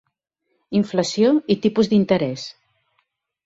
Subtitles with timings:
[0.79, 2.51] Inflació i tipus d'interès.